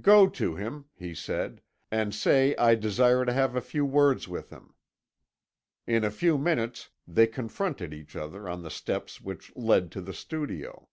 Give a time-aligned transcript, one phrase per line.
[0.00, 4.50] "'Go to him,' he said, 'and say I desire to have a few words with
[4.50, 4.74] him.'
[5.84, 10.14] "In a few minutes they confronted each other on the steps which led to the
[10.14, 10.88] studio.